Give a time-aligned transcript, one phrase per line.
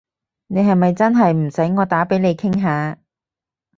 [0.47, 2.97] 你係咪真係唔使我打畀你傾下？